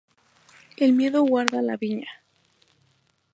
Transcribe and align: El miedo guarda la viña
El 0.77 0.93
miedo 0.93 1.21
guarda 1.23 1.61
la 1.61 1.77
viña 1.77 2.09